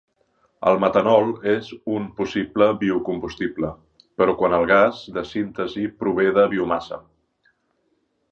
El 0.69 0.79
metanol 0.83 1.27
és 1.51 1.67
un 1.97 2.05
possible 2.21 2.69
biocombustible, 2.79 3.69
però 4.21 4.35
quan 4.41 4.57
el 4.59 4.67
gas 4.73 5.03
de 5.19 5.25
síntesi 5.35 5.85
prové 6.01 6.29
de 6.39 6.47
biomassa. 6.55 6.99